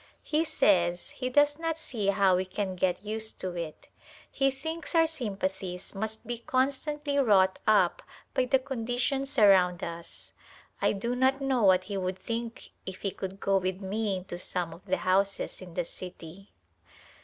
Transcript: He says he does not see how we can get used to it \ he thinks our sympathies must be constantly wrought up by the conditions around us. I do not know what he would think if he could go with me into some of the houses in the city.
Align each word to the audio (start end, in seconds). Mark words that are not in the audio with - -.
He 0.23 0.43
says 0.43 1.11
he 1.11 1.29
does 1.29 1.59
not 1.59 1.77
see 1.77 2.07
how 2.07 2.35
we 2.37 2.45
can 2.45 2.75
get 2.75 3.05
used 3.05 3.39
to 3.41 3.55
it 3.55 3.87
\ 4.11 4.21
he 4.31 4.49
thinks 4.49 4.95
our 4.95 5.05
sympathies 5.05 5.93
must 5.93 6.25
be 6.25 6.39
constantly 6.39 7.19
wrought 7.19 7.59
up 7.67 8.01
by 8.33 8.45
the 8.45 8.57
conditions 8.57 9.37
around 9.37 9.83
us. 9.83 10.33
I 10.81 10.93
do 10.93 11.15
not 11.15 11.39
know 11.39 11.61
what 11.61 11.83
he 11.83 11.97
would 11.97 12.17
think 12.17 12.71
if 12.83 13.01
he 13.03 13.11
could 13.11 13.39
go 13.39 13.57
with 13.57 13.79
me 13.79 14.17
into 14.17 14.39
some 14.39 14.73
of 14.73 14.83
the 14.85 14.97
houses 15.05 15.61
in 15.61 15.75
the 15.75 15.85
city. 15.85 16.51